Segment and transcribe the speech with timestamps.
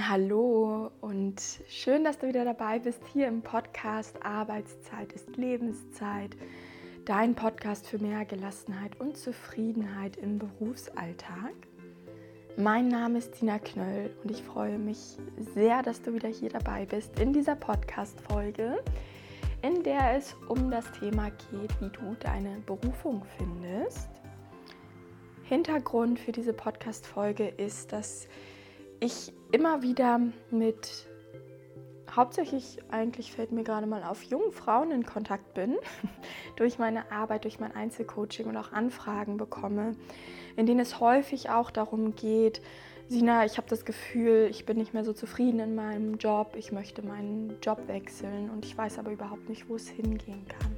[0.00, 6.36] Hallo und schön, dass du wieder dabei bist hier im Podcast Arbeitszeit ist Lebenszeit.
[7.04, 11.52] Dein Podcast für mehr Gelassenheit und Zufriedenheit im Berufsalltag.
[12.56, 15.16] Mein Name ist Tina Knöll und ich freue mich
[15.54, 18.82] sehr, dass du wieder hier dabei bist in dieser Podcast-Folge,
[19.62, 24.08] in der es um das Thema geht, wie du deine Berufung findest.
[25.44, 28.26] Hintergrund für diese Podcast-Folge ist, dass
[28.98, 31.06] ich immer wieder mit,
[32.10, 35.76] hauptsächlich eigentlich fällt mir gerade mal auf, jungen Frauen in Kontakt bin,
[36.56, 39.94] durch meine Arbeit, durch mein Einzelcoaching und auch Anfragen bekomme,
[40.56, 42.62] in denen es häufig auch darum geht,
[43.06, 46.72] Sina, ich habe das Gefühl, ich bin nicht mehr so zufrieden in meinem Job, ich
[46.72, 50.76] möchte meinen Job wechseln und ich weiß aber überhaupt nicht, wo es hingehen kann.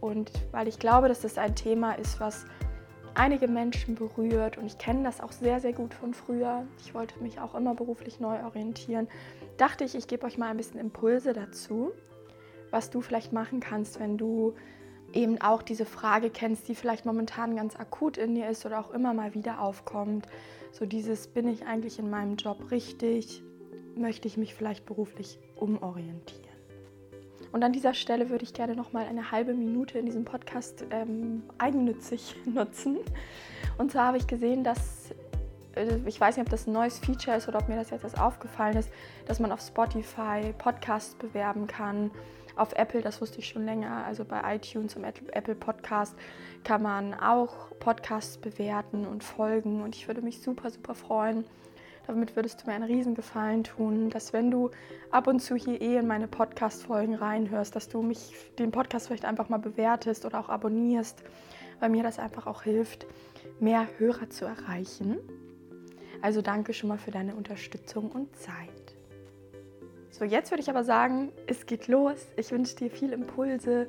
[0.00, 2.46] Und weil ich glaube, dass das ein Thema ist, was
[3.18, 6.64] einige Menschen berührt und ich kenne das auch sehr, sehr gut von früher.
[6.80, 9.08] Ich wollte mich auch immer beruflich neu orientieren.
[9.56, 11.90] Dachte ich, ich gebe euch mal ein bisschen Impulse dazu,
[12.70, 14.54] was du vielleicht machen kannst, wenn du
[15.12, 18.92] eben auch diese Frage kennst, die vielleicht momentan ganz akut in dir ist oder auch
[18.92, 20.26] immer mal wieder aufkommt.
[20.70, 23.42] So dieses, bin ich eigentlich in meinem Job richtig?
[23.96, 26.47] Möchte ich mich vielleicht beruflich umorientieren?
[27.52, 30.84] Und an dieser Stelle würde ich gerne noch mal eine halbe Minute in diesem Podcast
[30.90, 32.98] ähm, eigennützig nutzen.
[33.78, 35.12] Und zwar habe ich gesehen, dass
[35.78, 38.04] äh, ich weiß nicht, ob das ein neues Feature ist oder ob mir das jetzt
[38.04, 38.90] erst aufgefallen ist,
[39.26, 42.10] dass man auf Spotify Podcasts bewerben kann.
[42.56, 46.16] Auf Apple, das wusste ich schon länger, also bei iTunes und Apple Podcast
[46.64, 49.82] kann man auch Podcasts bewerten und folgen.
[49.82, 51.44] Und ich würde mich super, super freuen,
[52.08, 54.70] damit würdest du mir einen Riesengefallen tun, dass wenn du
[55.10, 59.26] ab und zu hier eh in meine Podcast-Folgen reinhörst, dass du mich den Podcast vielleicht
[59.26, 61.22] einfach mal bewertest oder auch abonnierst,
[61.80, 63.06] weil mir das einfach auch hilft,
[63.60, 65.18] mehr Hörer zu erreichen.
[66.22, 68.96] Also danke schon mal für deine Unterstützung und Zeit.
[70.10, 72.26] So, jetzt würde ich aber sagen, es geht los.
[72.36, 73.86] Ich wünsche dir viel Impulse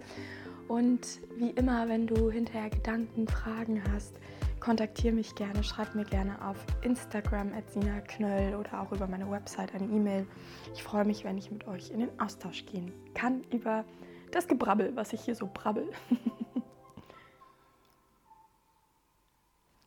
[0.68, 4.14] und wie immer, wenn du hinterher Gedanken, Fragen hast,
[4.60, 9.30] kontaktiere mich gerne, schreib mir gerne auf Instagram at Sina Knöll oder auch über meine
[9.30, 10.28] Website eine E-Mail.
[10.74, 13.86] Ich freue mich, wenn ich mit euch in den Austausch gehen kann über
[14.32, 15.90] das Gebrabbel, was ich hier so brabbel.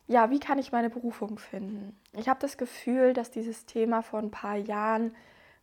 [0.07, 1.95] ja, wie kann ich meine Berufung finden?
[2.13, 5.15] Ich habe das Gefühl, dass dieses Thema vor ein paar Jahren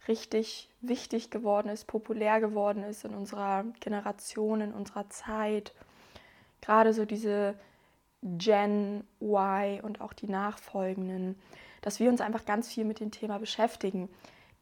[0.08, 5.74] richtig wichtig geworden ist, populär geworden ist in unserer Generation, in unserer Zeit.
[6.62, 7.54] Gerade so diese
[8.22, 11.38] Gen Y und auch die nachfolgenden,
[11.80, 14.08] dass wir uns einfach ganz viel mit dem Thema beschäftigen.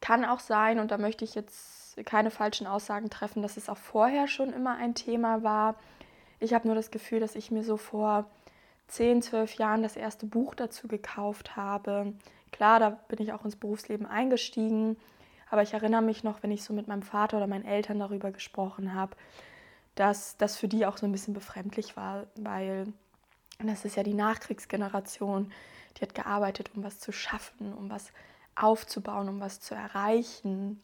[0.01, 3.77] Kann auch sein, und da möchte ich jetzt keine falschen Aussagen treffen, dass es auch
[3.77, 5.75] vorher schon immer ein Thema war.
[6.39, 8.29] Ich habe nur das Gefühl, dass ich mir so vor
[8.87, 12.13] 10, 12 Jahren das erste Buch dazu gekauft habe.
[12.51, 14.97] Klar, da bin ich auch ins Berufsleben eingestiegen,
[15.49, 18.31] aber ich erinnere mich noch, wenn ich so mit meinem Vater oder meinen Eltern darüber
[18.31, 19.15] gesprochen habe,
[19.95, 22.93] dass das für die auch so ein bisschen befremdlich war, weil
[23.59, 25.51] und das ist ja die Nachkriegsgeneration,
[25.97, 28.11] die hat gearbeitet, um was zu schaffen, um was
[28.55, 30.81] aufzubauen, um was zu erreichen.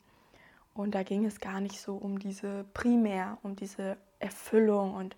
[0.74, 5.16] Und da ging es gar nicht so um diese primär, um diese Erfüllung und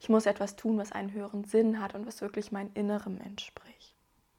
[0.00, 3.94] ich muss etwas tun, was einen höheren Sinn hat und was wirklich mein Innerem entspricht.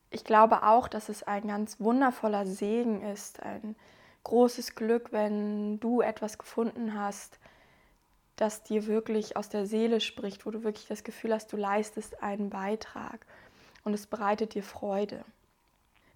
[0.10, 3.76] Ich glaube auch, dass es ein ganz wundervoller Segen ist, ein
[4.24, 7.40] großes Glück, wenn du etwas gefunden hast,
[8.40, 12.24] das dir wirklich aus der Seele spricht, wo du wirklich das Gefühl hast, du leistest
[12.24, 13.26] einen Beitrag
[13.84, 15.26] und es bereitet dir Freude.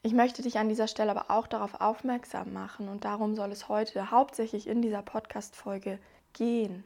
[0.03, 3.69] Ich möchte dich an dieser Stelle aber auch darauf aufmerksam machen und darum soll es
[3.69, 5.99] heute hauptsächlich in dieser Podcast-Folge
[6.33, 6.83] gehen,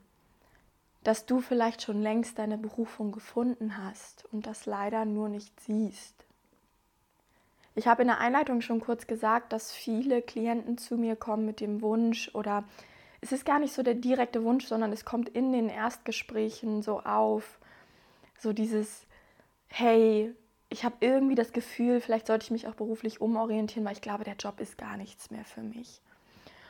[1.04, 6.26] dass du vielleicht schon längst deine Berufung gefunden hast und das leider nur nicht siehst.
[7.76, 11.60] Ich habe in der Einleitung schon kurz gesagt, dass viele Klienten zu mir kommen mit
[11.60, 12.64] dem Wunsch oder
[13.22, 17.00] es ist gar nicht so der direkte Wunsch, sondern es kommt in den Erstgesprächen so
[17.02, 17.60] auf,
[18.38, 19.08] so dieses,
[19.68, 20.34] hey,
[20.70, 24.24] ich habe irgendwie das Gefühl, vielleicht sollte ich mich auch beruflich umorientieren, weil ich glaube,
[24.24, 26.02] der Job ist gar nichts mehr für mich.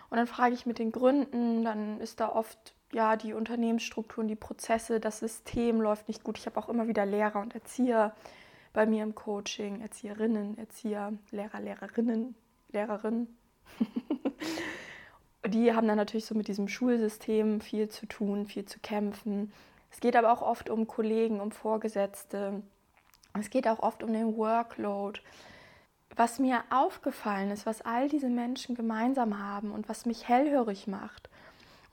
[0.09, 4.35] Und dann frage ich mit den Gründen, dann ist da oft ja die Unternehmensstrukturen, die
[4.35, 6.38] Prozesse, das System läuft nicht gut.
[6.38, 8.15] Ich habe auch immer wieder Lehrer und Erzieher
[8.71, 12.35] bei mir im Coaching, Erzieherinnen, Erzieher, Lehrer, Lehrerinnen,
[12.71, 13.38] Lehrerinnen.
[15.47, 19.51] die haben dann natürlich so mit diesem Schulsystem viel zu tun, viel zu kämpfen.
[19.91, 22.61] Es geht aber auch oft um Kollegen, um Vorgesetzte.
[23.39, 25.19] Es geht auch oft um den Workload.
[26.15, 31.29] Was mir aufgefallen ist, was all diese Menschen gemeinsam haben und was mich hellhörig macht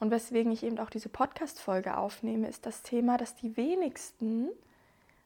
[0.00, 4.48] und weswegen ich eben auch diese Podcast-Folge aufnehme, ist das Thema, dass die wenigsten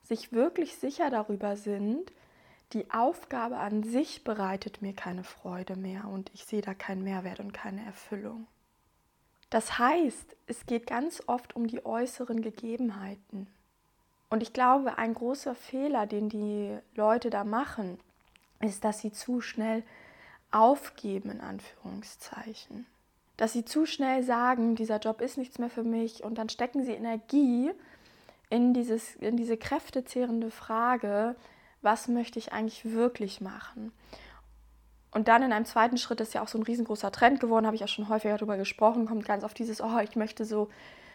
[0.02, 2.10] sich wirklich sicher darüber sind,
[2.72, 7.40] die Aufgabe an sich bereitet mir keine Freude mehr und ich sehe da keinen Mehrwert
[7.40, 8.46] und keine Erfüllung.
[9.50, 13.46] Das heißt, es geht ganz oft um die äußeren Gegebenheiten.
[14.28, 17.98] Und ich glaube, ein großer Fehler, den die Leute da machen,
[18.60, 19.82] ist, dass sie zu schnell
[20.50, 22.84] aufgeben, in Anführungszeichen.
[23.38, 26.84] Dass sie zu schnell sagen, dieser Job ist nichts mehr für mich und dann stecken
[26.84, 27.70] sie Energie
[28.50, 31.36] in, dieses, in diese kräftezehrende Frage,
[31.82, 33.92] was möchte ich eigentlich wirklich machen?
[35.10, 37.74] Und dann in einem zweiten Schritt ist ja auch so ein riesengroßer Trend geworden, habe
[37.74, 40.68] ich ja schon häufiger darüber gesprochen, kommt ganz auf dieses, oh, ich möchte so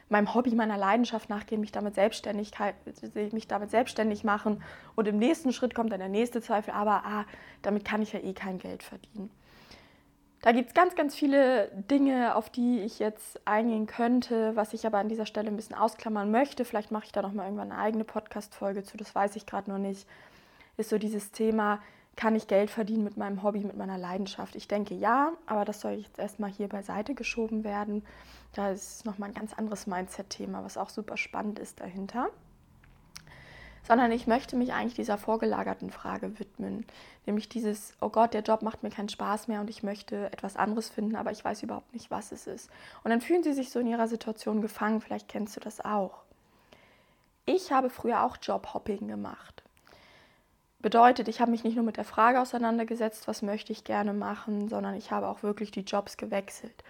[0.10, 4.64] meinem Hobby, meiner Leidenschaft nachgehen, mich damit, mich damit selbstständig machen.
[4.96, 7.26] Und im nächsten Schritt kommt dann der nächste Zweifel, aber ah,
[7.62, 9.30] damit kann ich ja eh kein Geld verdienen.
[10.42, 14.86] Da gibt es ganz, ganz viele Dinge, auf die ich jetzt eingehen könnte, was ich
[14.86, 16.66] aber an dieser Stelle ein bisschen ausklammern möchte.
[16.66, 19.78] Vielleicht mache ich da nochmal irgendwann eine eigene Podcast-Folge zu, das weiß ich gerade noch
[19.78, 20.06] nicht.
[20.78, 21.80] Ist so dieses Thema,
[22.16, 24.56] kann ich Geld verdienen mit meinem Hobby, mit meiner Leidenschaft?
[24.56, 28.04] Ich denke ja, aber das soll jetzt erstmal hier beiseite geschoben werden.
[28.54, 32.30] Da ist nochmal ein ganz anderes Mindset-Thema, was auch super spannend ist dahinter.
[33.86, 36.86] Sondern ich möchte mich eigentlich dieser vorgelagerten Frage widmen.
[37.26, 40.56] Nämlich dieses, oh Gott, der Job macht mir keinen Spaß mehr und ich möchte etwas
[40.56, 42.70] anderes finden, aber ich weiß überhaupt nicht, was es ist.
[43.04, 45.02] Und dann fühlen sie sich so in ihrer Situation gefangen.
[45.02, 46.24] Vielleicht kennst du das auch.
[47.46, 49.63] Ich habe früher auch Jobhopping gemacht.
[50.84, 54.68] Bedeutet, ich habe mich nicht nur mit der Frage auseinandergesetzt, was möchte ich gerne machen,
[54.68, 56.84] sondern ich habe auch wirklich die Jobs gewechselt.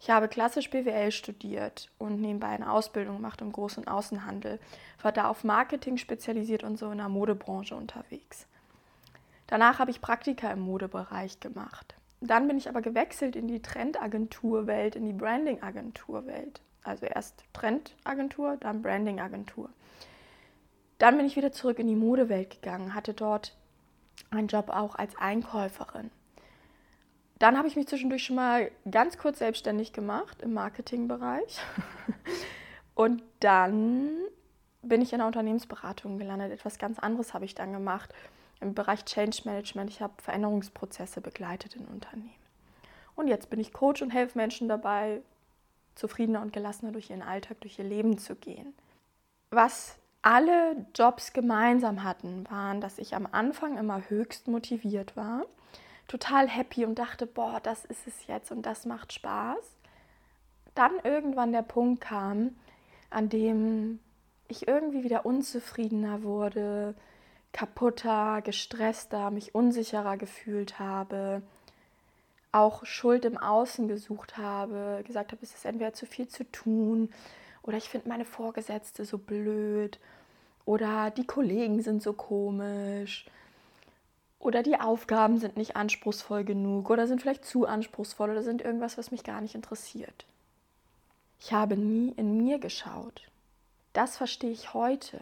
[0.00, 4.58] Ich habe klassisch BWL studiert und nebenbei eine Ausbildung gemacht im Groß- und Außenhandel,
[5.02, 8.48] war da auf Marketing spezialisiert und so in der Modebranche unterwegs.
[9.46, 11.94] Danach habe ich Praktika im Modebereich gemacht.
[12.20, 16.60] Dann bin ich aber gewechselt in die Trendagenturwelt, in die Brandingagenturwelt.
[16.82, 19.70] Also erst Trendagentur, dann Brandingagentur.
[21.02, 23.56] Dann bin ich wieder zurück in die Modewelt gegangen, hatte dort
[24.30, 26.12] einen Job auch als Einkäuferin.
[27.40, 31.58] Dann habe ich mich zwischendurch schon mal ganz kurz selbstständig gemacht im Marketingbereich.
[32.94, 34.10] Und dann
[34.82, 36.52] bin ich in der Unternehmensberatung gelandet.
[36.52, 38.14] Etwas ganz anderes habe ich dann gemacht
[38.60, 39.90] im Bereich Change Management.
[39.90, 42.30] Ich habe Veränderungsprozesse begleitet in Unternehmen.
[43.16, 45.20] Und jetzt bin ich Coach und helfe Menschen dabei,
[45.96, 48.72] zufriedener und gelassener durch ihren Alltag, durch ihr Leben zu gehen.
[49.50, 55.44] Was alle Jobs gemeinsam hatten, waren, dass ich am Anfang immer höchst motiviert war,
[56.06, 59.76] total happy und dachte, boah, das ist es jetzt und das macht Spaß.
[60.74, 62.56] Dann irgendwann der Punkt kam,
[63.10, 63.98] an dem
[64.48, 66.94] ich irgendwie wieder unzufriedener wurde,
[67.52, 71.42] kaputter, gestresster, mich unsicherer gefühlt habe,
[72.52, 77.10] auch Schuld im Außen gesucht habe, gesagt habe, es ist entweder zu viel zu tun
[77.62, 79.98] oder ich finde meine Vorgesetzte so blöd.
[80.64, 83.26] Oder die Kollegen sind so komisch.
[84.38, 86.90] Oder die Aufgaben sind nicht anspruchsvoll genug.
[86.90, 88.30] Oder sind vielleicht zu anspruchsvoll.
[88.30, 90.26] Oder sind irgendwas, was mich gar nicht interessiert.
[91.40, 93.28] Ich habe nie in mir geschaut.
[93.92, 95.20] Das verstehe ich heute.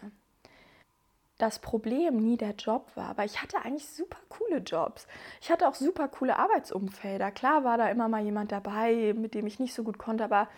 [1.38, 5.06] Das Problem nie der Job war, aber ich hatte eigentlich super coole Jobs.
[5.40, 7.30] Ich hatte auch super coole Arbeitsumfelder.
[7.30, 10.48] Klar war da immer mal jemand dabei, mit dem ich nicht so gut konnte, aber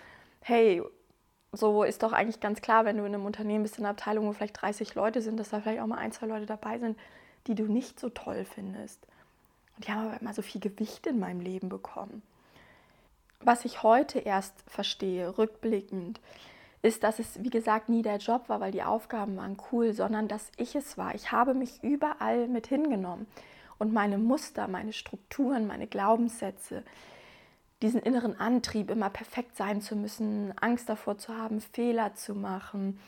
[0.40, 0.82] hey,
[1.52, 4.26] so ist doch eigentlich ganz klar, wenn du in einem Unternehmen bist, in einer Abteilung,
[4.26, 6.99] wo vielleicht 30 Leute sind, dass da vielleicht auch mal ein, zwei Leute dabei sind,
[7.46, 9.06] die du nicht so toll findest.
[9.76, 12.22] Und die haben aber immer so viel Gewicht in meinem Leben bekommen.
[13.41, 16.20] Was ich heute erst verstehe, rückblickend,
[16.81, 20.29] ist, dass es, wie gesagt, nie der Job war, weil die Aufgaben waren cool, sondern
[20.29, 21.15] dass ich es war.
[21.15, 23.26] Ich habe mich überall mit hingenommen.
[23.79, 26.82] Und meine Muster, meine Strukturen, meine Glaubenssätze,
[27.82, 32.98] diesen inneren Antrieb, immer perfekt sein zu müssen, Angst davor zu haben, Fehler zu machen,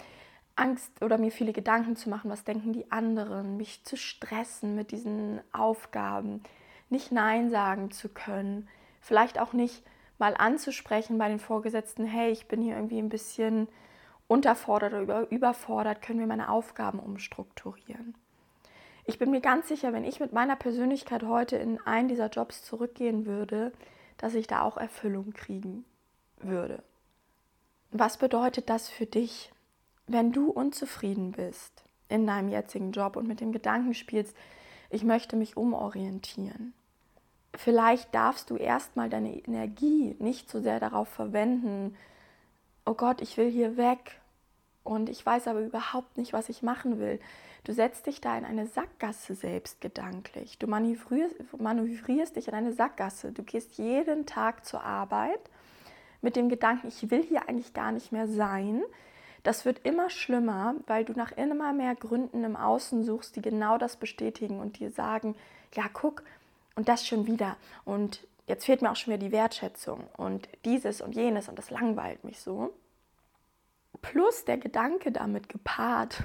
[0.56, 4.90] Angst oder mir viele Gedanken zu machen, was denken die anderen, mich zu stressen mit
[4.90, 6.42] diesen Aufgaben,
[6.90, 8.68] nicht Nein sagen zu können,
[9.00, 9.82] vielleicht auch nicht
[10.18, 13.68] mal anzusprechen bei den Vorgesetzten, hey, ich bin hier irgendwie ein bisschen
[14.28, 18.14] unterfordert oder überfordert, können wir meine Aufgaben umstrukturieren.
[19.06, 22.62] Ich bin mir ganz sicher, wenn ich mit meiner Persönlichkeit heute in einen dieser Jobs
[22.62, 23.72] zurückgehen würde,
[24.18, 25.84] dass ich da auch Erfüllung kriegen
[26.38, 26.82] würde.
[27.90, 29.52] Was bedeutet das für dich,
[30.06, 34.36] wenn du unzufrieden bist in deinem jetzigen Job und mit dem Gedanken spielst,
[34.90, 36.74] ich möchte mich umorientieren?
[37.56, 41.96] Vielleicht darfst du erstmal deine Energie nicht so sehr darauf verwenden,
[42.84, 44.20] oh Gott, ich will hier weg
[44.84, 47.18] und ich weiß aber überhaupt nicht, was ich machen will.
[47.64, 50.58] Du setzt dich da in eine Sackgasse selbst gedanklich.
[50.58, 53.32] Du manövrierst, manövrierst dich in eine Sackgasse.
[53.32, 55.40] Du gehst jeden Tag zur Arbeit
[56.20, 58.82] mit dem Gedanken, ich will hier eigentlich gar nicht mehr sein.
[59.42, 63.78] Das wird immer schlimmer, weil du nach immer mehr Gründen im Außen suchst, die genau
[63.78, 65.34] das bestätigen und dir sagen,
[65.74, 66.22] ja, guck,
[66.76, 67.56] und das schon wieder.
[67.84, 71.70] Und jetzt fehlt mir auch schon wieder die Wertschätzung und dieses und jenes und das
[71.70, 72.72] langweilt mich so.
[74.02, 76.22] Plus der Gedanke damit gepaart,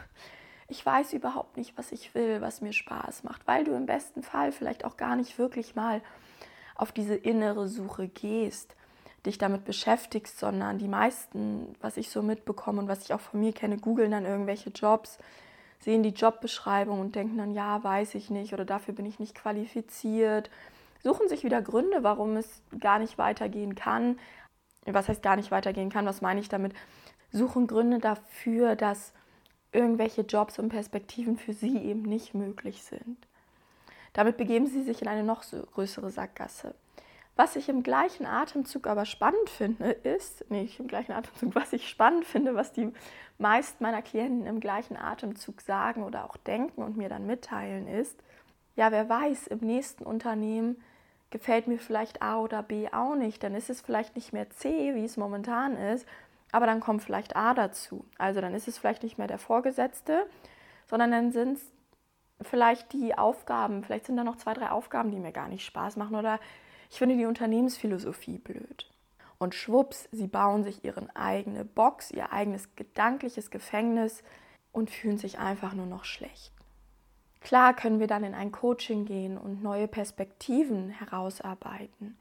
[0.68, 4.22] ich weiß überhaupt nicht, was ich will, was mir Spaß macht, weil du im besten
[4.22, 6.02] Fall vielleicht auch gar nicht wirklich mal
[6.76, 8.76] auf diese innere Suche gehst,
[9.26, 13.40] dich damit beschäftigst, sondern die meisten, was ich so mitbekomme und was ich auch von
[13.40, 15.18] mir kenne, googeln dann irgendwelche Jobs,
[15.80, 19.36] sehen die Jobbeschreibung und denken dann, ja, weiß ich nicht oder dafür bin ich nicht
[19.36, 20.50] qualifiziert,
[21.04, 24.20] suchen sich wieder Gründe, warum es gar nicht weitergehen kann.
[24.86, 26.06] Was heißt gar nicht weitergehen kann?
[26.06, 26.74] Was meine ich damit?
[27.32, 29.14] Suchen Gründe dafür, dass
[29.72, 33.18] irgendwelche Jobs und Perspektiven für sie eben nicht möglich sind.
[34.14, 36.74] Damit begeben sie sich in eine noch größere Sackgasse.
[37.36, 41.88] Was ich im gleichen Atemzug aber spannend finde, ist, nicht im gleichen Atemzug, was ich
[41.88, 42.92] spannend finde, was die
[43.38, 48.20] meisten meiner Klienten im gleichen Atemzug sagen oder auch denken und mir dann mitteilen, ist,
[48.76, 50.82] ja, wer weiß, im nächsten Unternehmen
[51.30, 54.96] gefällt mir vielleicht A oder B auch nicht, dann ist es vielleicht nicht mehr C,
[54.96, 56.06] wie es momentan ist,
[56.52, 58.06] aber dann kommt vielleicht A dazu.
[58.18, 60.26] Also dann ist es vielleicht nicht mehr der Vorgesetzte,
[60.88, 61.72] sondern dann sind es
[62.42, 65.98] vielleicht die Aufgaben, vielleicht sind da noch zwei, drei Aufgaben, die mir gar nicht Spaß
[65.98, 66.40] machen oder
[66.90, 68.90] ich finde die Unternehmensphilosophie blöd.
[69.38, 74.24] Und schwupps, sie bauen sich ihren eigene Box, ihr eigenes gedankliches Gefängnis
[74.72, 76.52] und fühlen sich einfach nur noch schlecht.
[77.42, 82.18] Klar können wir dann in ein Coaching gehen und neue Perspektiven herausarbeiten.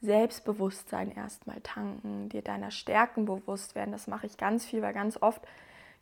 [0.00, 3.92] Selbstbewusstsein erstmal tanken, dir deiner Stärken bewusst werden.
[3.92, 5.42] Das mache ich ganz viel, weil ganz oft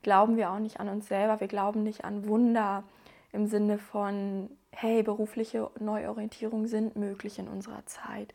[0.03, 1.41] glauben wir auch nicht an uns selber.
[1.41, 2.85] Wir glauben nicht an Wunder
[3.33, 8.35] im Sinne von, hey, berufliche Neuorientierung sind möglich in unserer Zeit.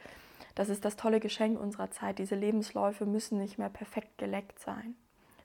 [0.56, 2.20] Das ist das tolle Geschenk unserer Zeit.
[2.20, 4.96] Diese Lebensläufe müssen nicht mehr perfekt geleckt sein.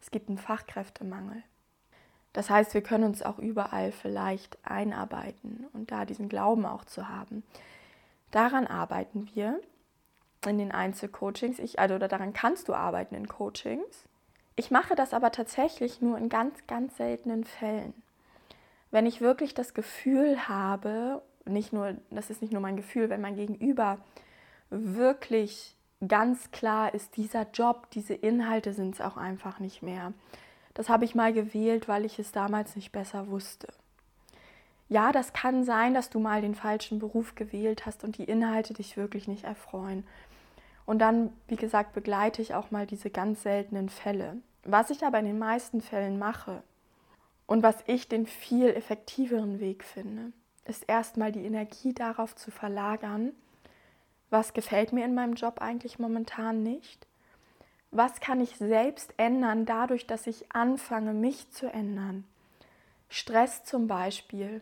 [0.01, 1.43] Es gibt einen Fachkräftemangel.
[2.33, 7.09] Das heißt, wir können uns auch überall vielleicht einarbeiten und da diesen Glauben auch zu
[7.09, 7.43] haben.
[8.31, 9.61] Daran arbeiten wir
[10.47, 11.59] in den Einzelcoachings.
[11.59, 14.05] Ich, also daran kannst du arbeiten in Coachings.
[14.57, 17.95] Ich mache das aber tatsächlich nur in ganz, ganz seltenen Fällen
[18.91, 23.21] wenn ich wirklich das Gefühl habe, nicht nur, das ist nicht nur mein Gefühl, wenn
[23.21, 23.99] mein Gegenüber
[24.71, 25.75] wirklich
[26.07, 30.13] ganz klar ist, dieser Job, diese Inhalte sind es auch einfach nicht mehr.
[30.75, 33.69] Das habe ich mal gewählt, weil ich es damals nicht besser wusste.
[34.89, 38.73] Ja, das kann sein, dass du mal den falschen Beruf gewählt hast und die Inhalte
[38.73, 40.07] dich wirklich nicht erfreuen.
[40.87, 44.39] Und dann, wie gesagt, begleite ich auch mal diese ganz seltenen Fälle.
[44.63, 46.63] Was ich aber in den meisten Fällen mache,
[47.47, 50.33] und was ich den viel effektiveren Weg finde,
[50.65, 53.33] ist erstmal die Energie darauf zu verlagern,
[54.31, 57.07] was gefällt mir in meinem Job eigentlich momentan nicht,
[57.93, 62.25] was kann ich selbst ändern dadurch, dass ich anfange, mich zu ändern.
[63.09, 64.61] Stress zum Beispiel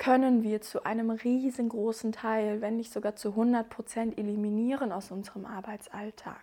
[0.00, 5.44] können wir zu einem riesengroßen Teil, wenn nicht sogar zu 100 Prozent eliminieren aus unserem
[5.44, 6.42] Arbeitsalltag.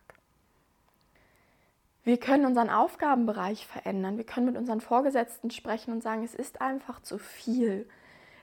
[2.04, 4.16] Wir können unseren Aufgabenbereich verändern.
[4.16, 7.90] Wir können mit unseren Vorgesetzten sprechen und sagen, es ist einfach zu viel.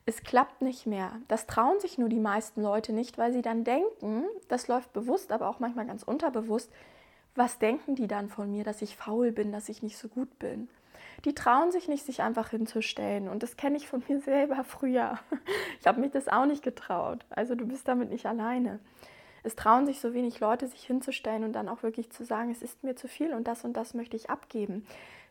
[0.04, 1.12] Es klappt nicht mehr.
[1.28, 5.30] Das trauen sich nur die meisten Leute nicht, weil sie dann denken, das läuft bewusst,
[5.30, 6.70] aber auch manchmal ganz unterbewusst,
[7.36, 10.40] was denken die dann von mir, dass ich faul bin, dass ich nicht so gut
[10.40, 10.68] bin?
[11.24, 13.28] Die trauen sich nicht, sich einfach hinzustellen.
[13.28, 15.18] Und das kenne ich von mir selber früher.
[15.80, 17.26] Ich habe mich das auch nicht getraut.
[17.28, 18.80] Also du bist damit nicht alleine
[19.44, 22.62] es trauen sich so wenig Leute, sich hinzustellen und dann auch wirklich zu sagen, es
[22.62, 24.86] ist mir zu viel und das und das möchte ich abgeben.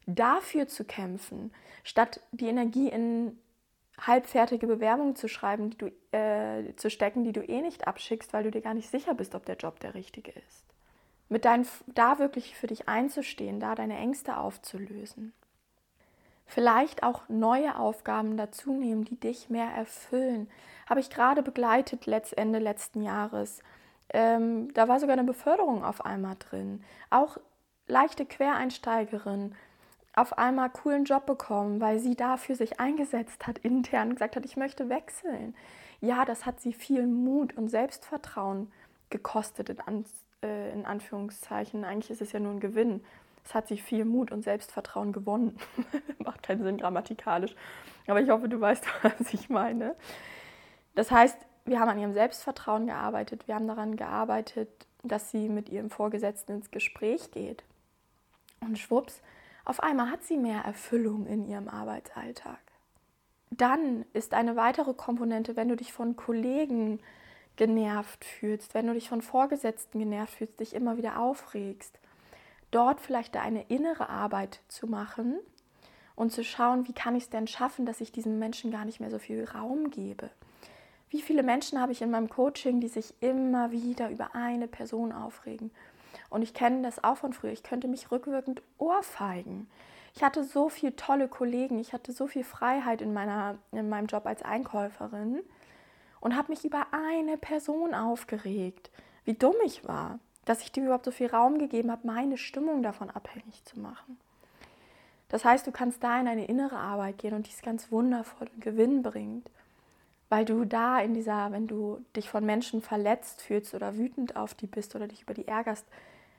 [0.06, 1.52] Dafür zu kämpfen,
[1.84, 3.40] statt die Energie in
[4.00, 8.44] halbfertige Bewerbungen zu schreiben, die du, äh, zu stecken, die du eh nicht abschickst, weil
[8.44, 10.66] du dir gar nicht sicher bist, ob der Job der richtige ist.
[11.30, 15.34] Mit deinen, da wirklich für dich einzustehen, da deine Ängste aufzulösen.
[16.46, 20.50] Vielleicht auch neue Aufgaben dazu nehmen, die dich mehr erfüllen.
[20.88, 23.62] Habe ich gerade begleitet Ende letzten Jahres
[24.14, 26.84] ähm, da war sogar eine Beförderung auf einmal drin.
[27.10, 27.38] Auch
[27.88, 29.56] leichte Quereinsteigerin
[30.16, 34.56] auf einmal coolen Job bekommen, weil sie dafür sich eingesetzt hat, intern gesagt hat, ich
[34.56, 35.56] möchte wechseln.
[36.00, 38.72] Ja, das hat sie viel Mut und Selbstvertrauen
[39.10, 40.06] gekostet, in, An
[40.44, 41.84] äh, in Anführungszeichen.
[41.84, 43.04] Eigentlich ist es ja nur ein Gewinn.
[43.46, 45.58] Es hat sie viel Mut und Selbstvertrauen gewonnen.
[46.20, 47.56] Macht keinen Sinn grammatikalisch.
[48.08, 49.96] Aber ich hoffe, du weißt, was ich meine.
[50.96, 53.48] Das heißt, wir haben an ihrem Selbstvertrauen gearbeitet.
[53.48, 54.70] Wir haben daran gearbeitet,
[55.04, 57.64] dass sie mit ihrem Vorgesetzten ins Gespräch geht.
[58.62, 59.22] Und schwupps,
[59.66, 62.60] auf einmal hat sie mehr Erfüllung in ihrem Arbeitsalltag.
[63.50, 67.00] Dann ist eine weitere Komponente, wenn du dich von Kollegen
[67.56, 72.00] genervt fühlst, wenn du dich von Vorgesetzten genervt fühlst, dich immer wieder aufregst,
[72.74, 75.40] dort vielleicht eine innere Arbeit zu machen
[76.16, 79.00] und zu schauen, wie kann ich es denn schaffen, dass ich diesen Menschen gar nicht
[79.00, 80.30] mehr so viel Raum gebe.
[81.10, 85.12] Wie viele Menschen habe ich in meinem Coaching, die sich immer wieder über eine Person
[85.12, 85.72] aufregen?
[86.30, 87.52] Und ich kenne das auch von früher.
[87.52, 89.68] Ich könnte mich rückwirkend ohrfeigen.
[90.16, 94.08] Ich hatte so viele tolle Kollegen, ich hatte so viel Freiheit in, meiner, in meinem
[94.08, 95.42] Job als Einkäuferin
[96.20, 98.92] und habe mich über eine Person aufgeregt,
[99.26, 102.84] wie dumm ich war, dass ich dir überhaupt so viel Raum gegeben habe, meine Stimmung
[102.84, 104.18] davon abhängig zu machen.
[105.30, 108.48] Das heißt, du kannst da in eine innere Arbeit gehen und die ist ganz wundervoll
[108.54, 109.50] und gewinnbringend,
[110.30, 114.54] weil du da in dieser, wenn du dich von Menschen verletzt fühlst oder wütend auf
[114.54, 115.86] die bist oder dich über die ärgerst,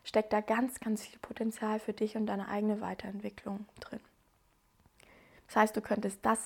[0.05, 4.01] steckt da ganz, ganz viel Potenzial für dich und deine eigene Weiterentwicklung drin.
[5.49, 6.39] Das heißt, du könntest das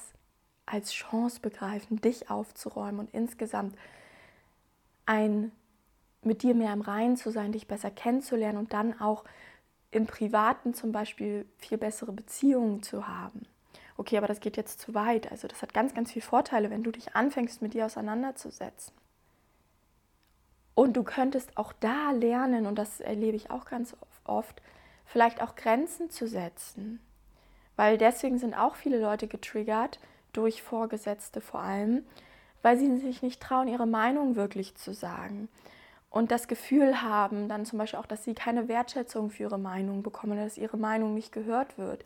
[0.64, 3.76] als Chance begreifen, dich aufzuräumen und insgesamt
[5.06, 5.52] ein
[6.22, 9.24] mit dir mehr im Reinen zu sein, dich besser kennenzulernen und dann auch
[9.90, 13.46] im Privaten zum Beispiel viel bessere Beziehungen zu haben.
[13.96, 15.30] Okay, aber das geht jetzt zu weit.
[15.30, 18.94] Also das hat ganz, ganz viele Vorteile, wenn du dich anfängst, mit dir auseinanderzusetzen.
[20.74, 24.62] Und du könntest auch da lernen, und das erlebe ich auch ganz oft,
[25.04, 27.00] vielleicht auch Grenzen zu setzen.
[27.74, 29.98] Weil deswegen sind auch viele Leute getriggert,
[30.32, 32.04] durch Vorgesetzte vor allem,
[32.62, 35.48] weil sie sich nicht trauen, ihre Meinung wirklich zu sagen.
[36.10, 40.02] Und das Gefühl haben dann zum Beispiel auch, dass sie keine Wertschätzung für ihre Meinung
[40.02, 42.04] bekommen, dass ihre Meinung nicht gehört wird.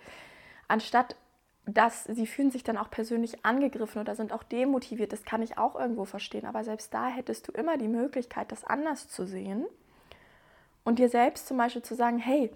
[0.68, 1.16] Anstatt
[1.64, 5.12] dass sie fühlen sich dann auch persönlich angegriffen oder sind auch demotiviert.
[5.12, 6.44] Das kann ich auch irgendwo verstehen.
[6.44, 9.66] Aber selbst da hättest du immer die Möglichkeit, das anders zu sehen
[10.84, 12.50] und dir selbst zum Beispiel zu sagen, hey,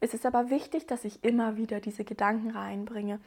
[0.00, 3.20] es ist aber wichtig, dass ich immer wieder diese Gedanken reinbringe.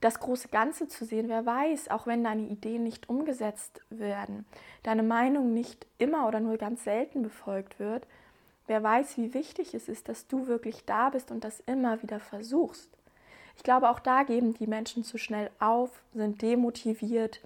[0.00, 4.46] Das große Ganze zu sehen, wer weiß, auch wenn deine Ideen nicht umgesetzt werden,
[4.84, 8.06] deine Meinung nicht immer oder nur ganz selten befolgt wird,
[8.68, 12.20] wer weiß, wie wichtig es ist, dass du wirklich da bist und das immer wieder
[12.20, 12.90] versuchst.
[13.56, 17.40] Ich glaube, auch da geben die Menschen zu schnell auf, sind demotiviert,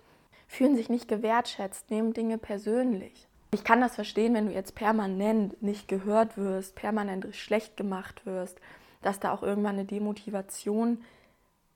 [0.47, 3.26] fühlen sich nicht gewertschätzt, nehmen Dinge persönlich.
[3.54, 8.61] Ich kann das verstehen, wenn du jetzt permanent nicht gehört wirst, permanent schlecht gemacht wirst,
[9.00, 11.03] dass da auch irgendwann eine Demotivation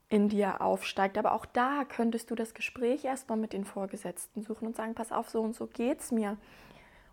[0.09, 1.19] in dir aufsteigt.
[1.19, 5.13] Aber auch da könntest du das Gespräch erstmal mit den Vorgesetzten suchen und sagen, pass
[5.13, 6.37] auf, so und so geht es mir.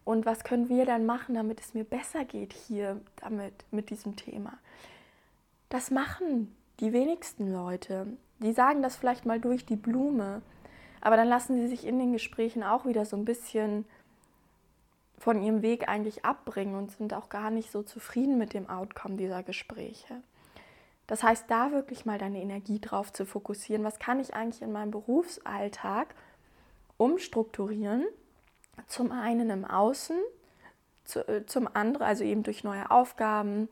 [0.06, 4.16] Und was können wir dann machen, damit es mir besser geht hier damit, mit diesem
[4.16, 4.58] Thema?
[5.70, 8.08] Das machen die wenigsten Leute,
[8.40, 10.42] die sagen das vielleicht mal durch die Blume,
[11.02, 13.86] aber dann lassen sie sich in den Gesprächen auch wieder so ein bisschen
[15.18, 19.16] von ihrem Weg eigentlich abbringen und sind auch gar nicht so zufrieden mit dem Outcome
[19.16, 20.22] dieser Gespräche.
[21.08, 24.72] Das heißt, da wirklich mal deine Energie drauf zu fokussieren, was kann ich eigentlich in
[24.72, 26.16] meinem Berufsalltag
[26.98, 28.06] umstrukturieren,
[28.88, 30.18] zum einen im Außen,
[31.16, 33.68] äh, zum anderen, also eben durch neue Aufgaben,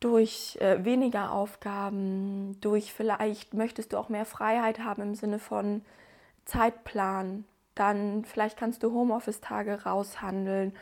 [0.00, 5.82] durch äh, weniger Aufgaben, durch vielleicht möchtest du auch mehr Freiheit haben im Sinne von
[6.44, 7.44] Zeitplan,
[7.76, 10.74] dann vielleicht kannst du Homeoffice-Tage raushandeln.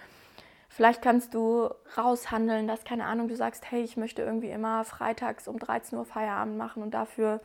[0.70, 5.46] Vielleicht kannst du raushandeln, dass, keine Ahnung, du sagst, hey, ich möchte irgendwie immer freitags
[5.46, 7.40] um 13 Uhr Feierabend machen und dafür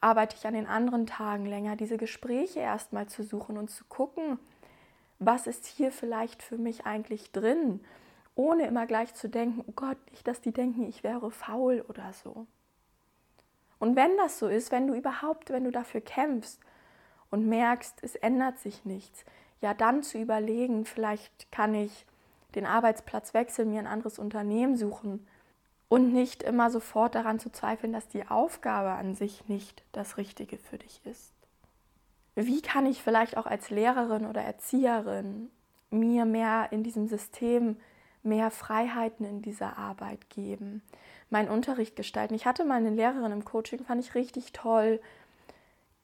[0.00, 1.76] arbeite ich an den anderen Tagen länger.
[1.76, 4.38] Diese Gespräche erstmal zu suchen und zu gucken,
[5.18, 7.80] was ist hier vielleicht für mich eigentlich drin?
[8.36, 12.12] ohne immer gleich zu denken, oh Gott, nicht, dass die denken, ich wäre faul oder
[12.12, 12.46] so.
[13.78, 16.60] Und wenn das so ist, wenn du überhaupt, wenn du dafür kämpfst
[17.30, 19.24] und merkst, es ändert sich nichts,
[19.60, 22.06] ja dann zu überlegen, vielleicht kann ich
[22.54, 25.26] den Arbeitsplatz wechseln, mir ein anderes Unternehmen suchen
[25.88, 30.58] und nicht immer sofort daran zu zweifeln, dass die Aufgabe an sich nicht das Richtige
[30.58, 31.32] für dich ist.
[32.34, 35.50] Wie kann ich vielleicht auch als Lehrerin oder Erzieherin
[35.90, 37.76] mir mehr in diesem System
[38.24, 40.82] mehr Freiheiten in dieser Arbeit geben,
[41.30, 42.34] meinen Unterricht gestalten.
[42.34, 45.00] Ich hatte mal eine Lehrerin im Coaching, fand ich richtig toll,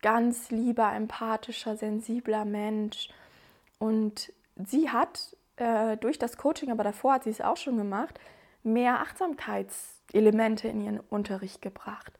[0.02, 3.08] ganz lieber, empathischer, sensibler Mensch.
[3.78, 8.18] Und sie hat äh, durch das Coaching, aber davor hat sie es auch schon gemacht,
[8.62, 12.12] mehr Achtsamkeitselemente in ihren Unterricht gebracht.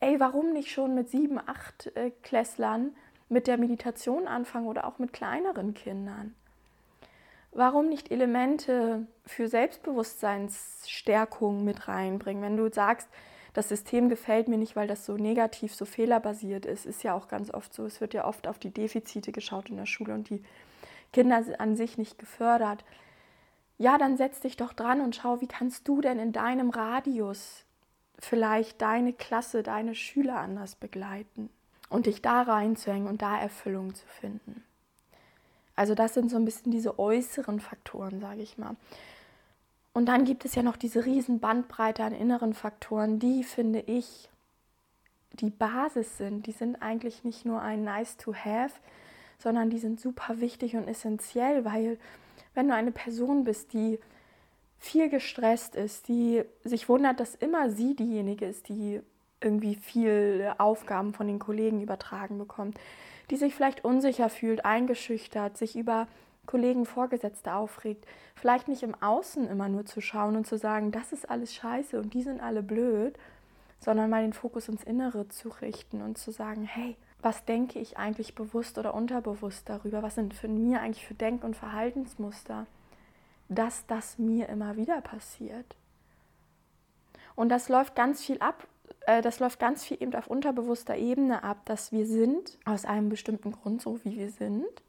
[0.00, 2.96] Ey, warum nicht schon mit sieben, acht äh, Klässlern
[3.28, 6.34] mit der Meditation anfangen oder auch mit kleineren Kindern?
[7.52, 12.42] warum nicht Elemente für Selbstbewusstseinsstärkung mit reinbringen?
[12.42, 13.08] Wenn du sagst,
[13.52, 17.26] das System gefällt mir nicht, weil das so negativ, so fehlerbasiert ist, ist ja auch
[17.26, 17.84] ganz oft so.
[17.84, 20.44] Es wird ja oft auf die Defizite geschaut in der Schule und die
[21.12, 22.84] Kinder an sich nicht gefördert.
[23.78, 27.64] Ja, dann setz dich doch dran und schau, wie kannst du denn in deinem Radius
[28.18, 31.48] vielleicht deine Klasse, deine Schüler anders begleiten
[31.88, 34.62] und dich da reinzuhängen und da Erfüllung zu finden.
[35.76, 38.76] Also das sind so ein bisschen diese äußeren Faktoren, sage ich mal.
[39.92, 44.28] Und dann gibt es ja noch diese riesen Bandbreite an inneren Faktoren, die finde ich
[45.32, 46.46] die Basis sind.
[46.46, 48.74] Die sind eigentlich nicht nur ein Nice to Have,
[49.40, 51.98] sondern die sind super wichtig und essentiell, weil
[52.54, 53.98] wenn du eine Person bist, die
[54.78, 59.00] viel gestresst ist, die sich wundert, dass immer sie diejenige ist, die
[59.40, 62.78] irgendwie viel Aufgaben von den Kollegen übertragen bekommt,
[63.30, 66.08] die sich vielleicht unsicher fühlt, eingeschüchtert, sich über
[66.46, 71.12] Kollegen, Vorgesetzte aufregt, vielleicht nicht im Außen immer nur zu schauen und zu sagen, das
[71.12, 73.16] ist alles scheiße und die sind alle blöd,
[73.78, 77.98] sondern mal den Fokus ins Innere zu richten und zu sagen, hey, was denke ich
[77.98, 80.02] eigentlich bewusst oder unterbewusst darüber?
[80.02, 82.66] Was sind für mir eigentlich für Denk- und Verhaltensmuster,
[83.48, 85.76] dass das mir immer wieder passiert?
[87.36, 88.66] Und das läuft ganz viel ab,
[89.06, 93.08] äh, das läuft ganz viel eben auf unterbewusster Ebene ab, dass wir sind aus einem
[93.08, 94.82] bestimmten Grund so, wie wir sind.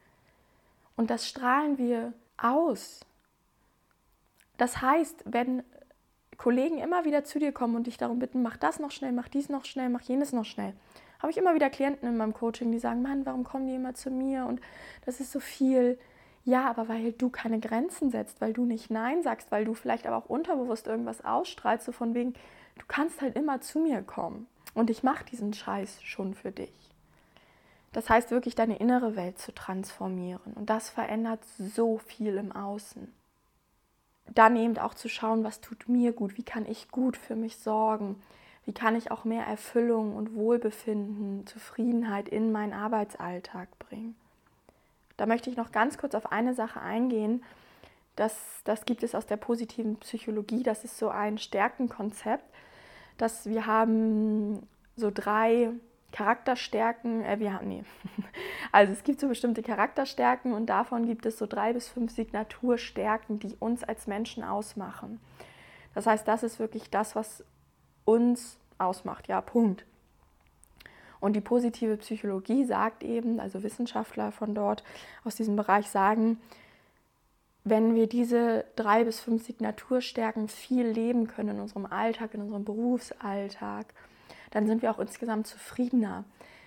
[0.96, 3.06] Und das strahlen wir aus.
[4.58, 5.64] Das heißt, wenn
[6.38, 9.28] Kollegen immer wieder zu dir kommen und dich darum bitten, mach das noch schnell, mach
[9.28, 10.74] dies noch schnell, mach jenes noch schnell.
[11.22, 13.94] Habe ich immer wieder Klienten in meinem Coaching, die sagen, Mann, warum kommen die immer
[13.94, 14.46] zu mir?
[14.46, 14.60] Und
[15.06, 16.00] das ist so viel.
[16.44, 20.08] Ja, aber weil du keine Grenzen setzt, weil du nicht Nein sagst, weil du vielleicht
[20.08, 22.34] aber auch unterbewusst irgendwas ausstrahlst, so von wegen,
[22.80, 24.48] du kannst halt immer zu mir kommen.
[24.74, 26.74] Und ich mache diesen Scheiß schon für dich.
[27.92, 30.54] Das heißt wirklich, deine innere Welt zu transformieren.
[30.54, 33.14] Und das verändert so viel im Außen.
[34.34, 37.58] Dann eben auch zu schauen, was tut mir gut, wie kann ich gut für mich
[37.58, 38.22] sorgen,
[38.66, 44.16] wie kann ich auch mehr Erfüllung und Wohlbefinden, Zufriedenheit in meinen Arbeitsalltag bringen.
[45.18, 47.44] Da möchte ich noch ganz kurz auf eine Sache eingehen.
[48.16, 50.64] Das, das gibt es aus der positiven Psychologie.
[50.64, 52.46] Das ist so ein Stärkenkonzept,
[53.18, 55.72] dass wir haben so drei
[56.12, 57.84] Charakterstärken, äh, wir haben, nee.
[58.72, 63.40] Also es gibt so bestimmte Charakterstärken und davon gibt es so drei bis fünf Signaturstärken,
[63.40, 65.20] die uns als Menschen ausmachen.
[65.94, 67.44] Das heißt, das ist wirklich das, was
[68.06, 69.28] uns ausmacht.
[69.28, 69.86] Ja, Punkt.
[71.20, 74.84] Und die positive Psychologie sagt eben, also Wissenschaftler von dort
[75.24, 76.40] aus diesem Bereich sagen,
[77.64, 82.66] wenn wir diese drei bis fünf Signaturstärken viel leben können in unserem Alltag, in unserem
[82.66, 83.94] Berufsalltag,
[84.50, 86.24] dann sind wir auch insgesamt zufriedener.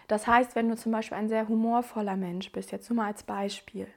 [0.07, 3.25] Das heißt, wenn du zum Beispiel ein sehr humorvoller Mensch bist, jetzt nur mal als
[3.25, 3.89] Beispiel,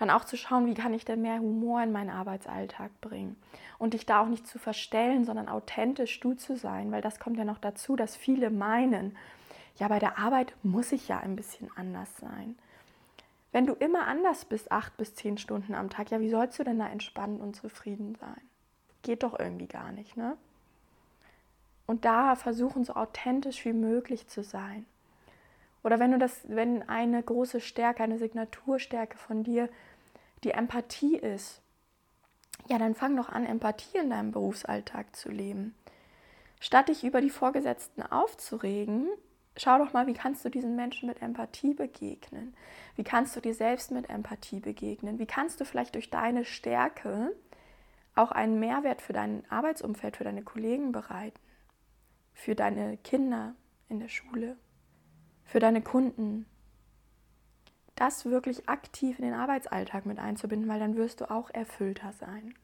[0.00, 3.36] dann auch zu schauen, wie kann ich denn mehr Humor in meinen Arbeitsalltag bringen
[3.78, 7.36] und dich da auch nicht zu verstellen, sondern authentisch du zu sein, weil das kommt
[7.36, 9.16] ja noch dazu, dass viele meinen,
[9.76, 12.56] ja, bei der Arbeit muss ich ja ein bisschen anders sein.
[13.52, 16.64] Wenn du immer anders bist, acht bis zehn Stunden am Tag, ja, wie sollst du
[16.64, 18.40] denn da entspannt und zufrieden sein?
[19.02, 20.36] Geht doch irgendwie gar nicht, ne?
[21.90, 24.86] und da versuchen, so authentisch wie möglich zu sein.
[25.82, 29.68] Oder wenn du das, wenn eine große Stärke, eine Signaturstärke von dir
[30.44, 31.60] die Empathie ist,
[32.68, 35.74] ja, dann fang doch an, Empathie in deinem Berufsalltag zu leben.
[36.60, 39.08] Statt dich über die Vorgesetzten aufzuregen,
[39.56, 42.54] schau doch mal, wie kannst du diesen Menschen mit Empathie begegnen?
[42.96, 45.18] Wie kannst du dir selbst mit Empathie begegnen?
[45.18, 47.34] Wie kannst du vielleicht durch deine Stärke
[48.14, 51.40] auch einen Mehrwert für dein Arbeitsumfeld, für deine Kollegen bereiten?
[52.40, 53.54] für deine Kinder
[53.88, 54.56] in der Schule,
[55.44, 56.46] für deine Kunden.
[58.00, 62.54] Das wirklich aktiv in den Arbeitsalltag mit einzubinden, weil dann wirst du auch erfüllter sein.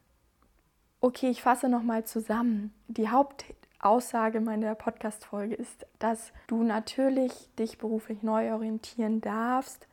[0.99, 2.73] Okay, ich fasse nochmal zusammen.
[2.87, 9.87] Die Hauptaussage meiner Podcast-Folge ist, dass du natürlich dich beruflich neu orientieren darfst.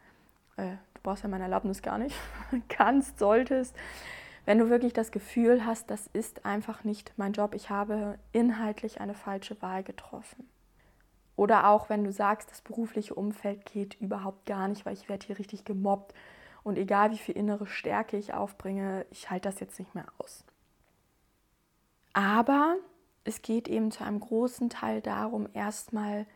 [0.56, 2.16] Äh, du brauchst ja meine Erlaubnis gar nicht.
[2.68, 3.76] Kannst, solltest
[4.46, 9.00] wenn du wirklich das Gefühl hast, das ist einfach nicht mein Job, ich habe inhaltlich
[9.00, 10.48] eine falsche Wahl getroffen.
[11.36, 15.26] Oder auch wenn du sagst, das berufliche Umfeld geht überhaupt gar nicht, weil ich werde
[15.26, 16.14] hier richtig gemobbt
[16.62, 20.44] und egal wie viel innere Stärke ich aufbringe, ich halte das jetzt nicht mehr aus.
[22.12, 22.76] Aber
[23.24, 26.26] es geht eben zu einem großen Teil darum, erstmal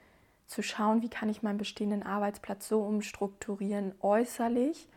[0.47, 4.89] zu schauen, wie kann ich meinen bestehenden Arbeitsplatz so umstrukturieren äußerlich,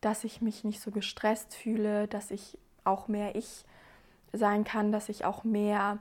[0.00, 3.64] dass ich mich nicht so gestresst fühle, dass ich auch mehr ich
[4.32, 5.98] sein kann, dass ich auch mehr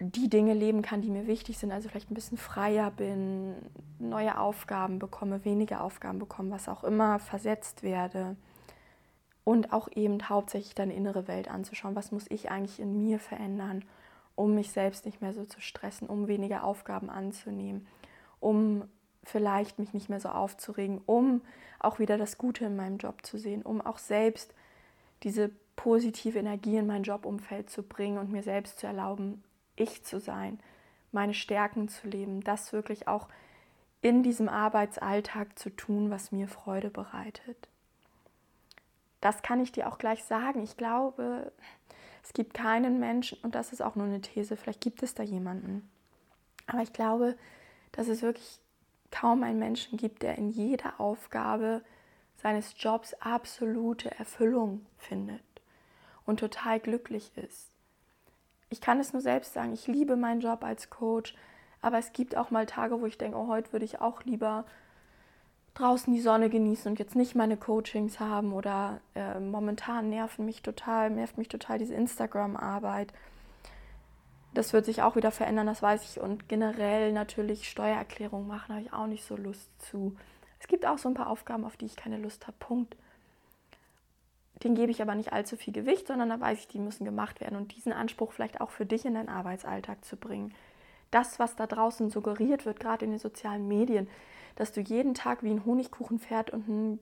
[0.00, 3.54] die Dinge leben kann, die mir wichtig sind, also vielleicht ein bisschen freier bin,
[3.98, 8.36] neue Aufgaben bekomme, weniger Aufgaben bekomme, was auch immer, versetzt werde.
[9.44, 11.96] Und auch eben hauptsächlich deine innere Welt anzuschauen.
[11.96, 13.84] Was muss ich eigentlich in mir verändern,
[14.36, 17.86] um mich selbst nicht mehr so zu stressen, um weniger Aufgaben anzunehmen,
[18.38, 18.84] um
[19.22, 21.42] vielleicht mich nicht mehr so aufzuregen, um
[21.78, 24.54] auch wieder das Gute in meinem Job zu sehen, um auch selbst
[25.22, 29.42] diese positive Energie in mein Jobumfeld zu bringen und mir selbst zu erlauben,
[29.80, 30.60] ich zu sein,
[31.12, 33.28] meine Stärken zu leben, das wirklich auch
[34.02, 37.68] in diesem Arbeitsalltag zu tun, was mir Freude bereitet.
[39.20, 40.62] das kann ich dir auch gleich sagen.
[40.62, 41.52] Ich glaube,
[42.22, 45.22] es gibt keinen Menschen, und das ist auch nur eine These, vielleicht gibt es da
[45.22, 45.90] jemanden,
[46.66, 47.36] aber ich glaube,
[47.92, 48.60] dass es wirklich
[49.10, 51.82] kaum einen Menschen gibt, der in jeder Aufgabe
[52.36, 55.42] seines Jobs absolute Erfüllung findet
[56.24, 57.69] und total glücklich ist.
[58.70, 61.34] Ich kann es nur selbst sagen, ich liebe meinen Job als Coach,
[61.82, 64.64] aber es gibt auch mal Tage, wo ich denke, oh, heute würde ich auch lieber
[65.74, 70.62] draußen die Sonne genießen und jetzt nicht meine Coachings haben oder äh, momentan nerven mich
[70.62, 73.12] total, nervt mich total diese Instagram-Arbeit.
[74.54, 76.20] Das wird sich auch wieder verändern, das weiß ich.
[76.20, 80.16] Und generell natürlich Steuererklärung machen, habe ich auch nicht so Lust zu.
[80.58, 82.56] Es gibt auch so ein paar Aufgaben, auf die ich keine Lust habe.
[82.58, 82.96] Punkt.
[84.62, 87.40] Den gebe ich aber nicht allzu viel Gewicht, sondern da weiß ich, die müssen gemacht
[87.40, 87.56] werden.
[87.56, 90.54] Und diesen Anspruch vielleicht auch für dich in deinen Arbeitsalltag zu bringen.
[91.10, 94.08] Das, was da draußen suggeriert wird, gerade in den sozialen Medien,
[94.56, 97.00] dass du jeden Tag wie ein Honigkuchenpferd und ein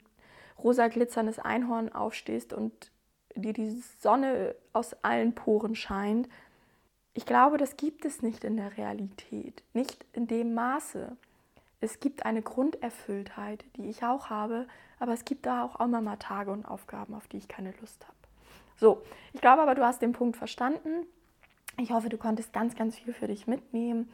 [0.63, 2.91] rosa glitzerndes Einhorn aufstehst und
[3.35, 6.29] dir die Sonne aus allen Poren scheint.
[7.15, 11.17] Ich glaube, das gibt es nicht in der Realität, nicht in dem Maße.
[11.81, 14.67] Es gibt eine Grunderfülltheit, die ich auch habe,
[14.99, 18.05] aber es gibt da auch immer mal Tage und Aufgaben, auf die ich keine Lust
[18.05, 18.17] habe.
[18.77, 21.07] So, ich glaube aber, du hast den Punkt verstanden.
[21.79, 24.09] Ich hoffe, du konntest ganz, ganz viel für dich mitnehmen.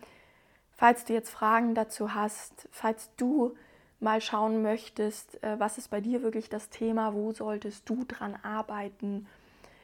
[0.72, 3.54] Falls du jetzt Fragen dazu hast, falls du
[4.00, 8.36] mal schauen möchtest, äh, was ist bei dir wirklich das Thema, wo solltest du dran
[8.42, 9.26] arbeiten?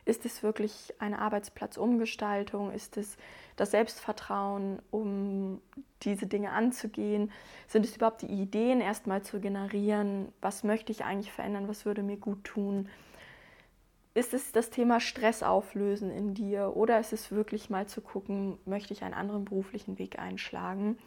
[0.05, 2.73] Ist es wirklich eine Arbeitsplatzumgestaltung?
[2.73, 3.17] Ist es
[3.57, 5.61] das Selbstvertrauen, um
[6.03, 7.31] diese Dinge anzugehen?
[7.69, 10.33] Sind es überhaupt die Ideen erstmal zu generieren?
[10.41, 11.69] Was möchte ich eigentlich verändern?
[11.69, 12.89] Was würde mir gut tun?
[14.15, 18.59] ist es das Thema Stress auflösen in dir oder ist es wirklich mal zu gucken,
[18.65, 20.99] möchte ich einen anderen beruflichen Weg einschlagen?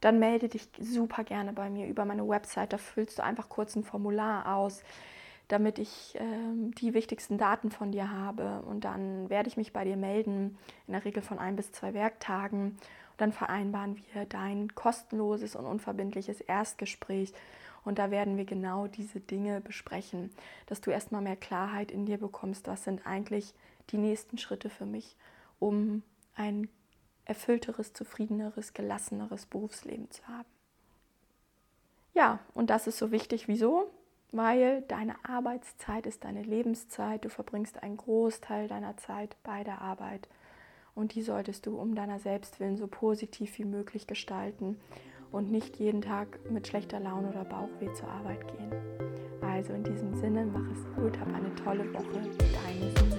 [0.00, 2.72] Dann melde dich super gerne bei mir über meine Website.
[2.72, 4.82] Da füllst du einfach kurz ein Formular aus,
[5.52, 6.20] damit ich äh,
[6.78, 8.62] die wichtigsten Daten von dir habe.
[8.62, 11.94] Und dann werde ich mich bei dir melden, in der Regel von ein bis zwei
[11.94, 12.70] Werktagen.
[12.70, 17.32] Und dann vereinbaren wir dein kostenloses und unverbindliches Erstgespräch
[17.84, 20.30] und da werden wir genau diese Dinge besprechen,
[20.66, 23.54] dass du erstmal mehr Klarheit in dir bekommst, was sind eigentlich
[23.90, 25.16] die nächsten Schritte für mich,
[25.58, 26.02] um
[26.34, 26.68] ein
[27.24, 30.48] erfüllteres, zufriedeneres, gelasseneres Berufsleben zu haben.
[32.14, 33.48] Ja, und das ist so wichtig.
[33.48, 33.90] Wieso?
[34.32, 37.24] Weil deine Arbeitszeit ist deine Lebenszeit.
[37.24, 40.26] Du verbringst einen Großteil deiner Zeit bei der Arbeit.
[40.94, 44.78] Und die solltest du um deiner Selbstwillen so positiv wie möglich gestalten
[45.30, 48.72] und nicht jeden Tag mit schlechter Laune oder Bauchweh zur Arbeit gehen.
[49.42, 52.20] Also in diesem Sinne, mach es gut, hab eine tolle Woche.
[52.38, 53.11] Deine Sonne.